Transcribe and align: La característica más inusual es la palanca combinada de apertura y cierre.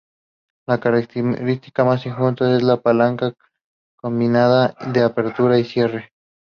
La 0.67 0.79
característica 0.79 1.83
más 1.83 2.07
inusual 2.07 2.55
es 2.57 2.63
la 2.63 2.81
palanca 2.81 3.35
combinada 3.97 4.75
de 4.91 5.03
apertura 5.03 5.59
y 5.59 5.63
cierre. 5.63 6.09